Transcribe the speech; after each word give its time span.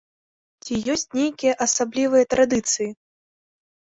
Ці 0.63 0.73
ёсць 0.93 1.05
нейкія 1.19 1.51
асаблівыя 1.65 2.29
традыцыі? 2.33 2.89